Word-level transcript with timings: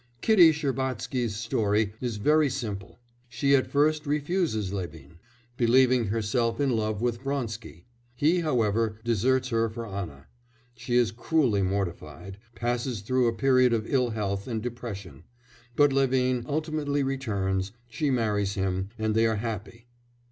Kitty 0.21 0.51
Shcherbatsky's 0.51 1.35
story 1.35 1.93
is 2.01 2.17
very 2.17 2.49
simple: 2.49 2.97
she 3.29 3.55
at 3.55 3.69
first 3.69 4.07
refuses 4.07 4.73
Levin, 4.73 5.19
believing 5.57 6.05
herself 6.05 6.59
in 6.59 6.71
love 6.71 7.03
with 7.03 7.19
Vronsky; 7.21 7.85
he, 8.15 8.39
however, 8.39 8.99
deserts 9.03 9.49
her 9.49 9.69
for 9.69 9.85
Anna; 9.85 10.25
she 10.75 10.95
is 10.97 11.11
cruelly 11.11 11.61
mortified, 11.61 12.39
passes 12.55 13.01
through 13.01 13.27
a 13.27 13.33
period 13.33 13.73
of 13.73 13.85
ill 13.87 14.09
health 14.09 14.47
and 14.47 14.63
depression, 14.63 15.23
but 15.75 15.93
Levin 15.93 16.45
ultimately 16.49 17.03
returns, 17.03 17.71
she 17.87 18.09
marries 18.09 18.55
him, 18.55 18.89
and 18.97 19.13
they 19.13 19.27
are 19.27 19.35
happy. 19.35 19.85